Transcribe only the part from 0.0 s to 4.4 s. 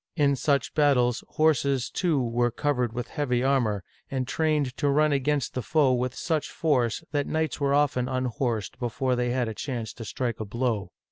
In such battles, horses, too, were covered with heavy armor, and